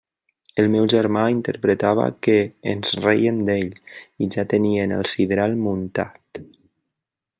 El 0.61 0.69
meu 0.75 0.85
germà 0.93 1.25
interpretava 1.33 2.07
que 2.27 2.37
ens 2.73 2.95
rèiem 3.03 3.43
d'ell, 3.51 3.69
i 4.27 4.31
ja 4.37 4.47
teníem 4.55 4.97
el 4.97 5.07
sidral 5.15 5.55
muntat. 5.67 6.43